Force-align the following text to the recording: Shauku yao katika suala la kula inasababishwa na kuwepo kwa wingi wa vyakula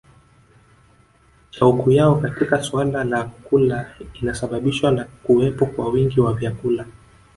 Shauku 1.51 1.91
yao 1.91 2.15
katika 2.15 2.63
suala 2.63 3.03
la 3.03 3.23
kula 3.23 3.93
inasababishwa 4.21 4.91
na 4.91 5.05
kuwepo 5.23 5.65
kwa 5.65 5.89
wingi 5.89 6.21
wa 6.21 6.33
vyakula 6.33 6.85